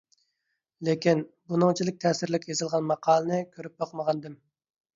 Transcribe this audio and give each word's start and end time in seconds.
لېكىن، 0.89 1.21
بۇنىڭچىلىك 1.53 2.01
تەسىرلىك 2.07 2.49
يېزىلغان 2.53 2.89
ماقالىنى 2.95 3.39
كۆرۈپ 3.55 3.79
باقمىغانىدىم. 3.85 4.43